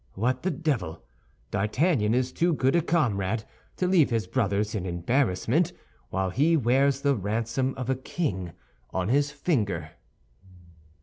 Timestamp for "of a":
7.77-7.95